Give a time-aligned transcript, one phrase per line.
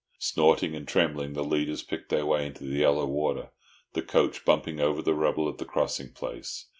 [0.17, 3.51] Snorting and trembling, the leaders picked their way into the yellow water,
[3.93, 6.65] the coach bumping over the rubble of the crossing place.